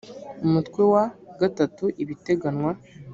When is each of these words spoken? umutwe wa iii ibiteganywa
umutwe 0.45 0.81
wa 0.93 1.03
iii 1.45 1.95
ibiteganywa 2.03 2.71